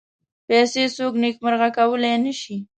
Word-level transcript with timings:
پیسې 0.47 0.83
څوک 0.97 1.13
نېکمرغه 1.21 1.69
کولای 1.77 2.15
نه 2.25 2.33
شي. 2.41 2.55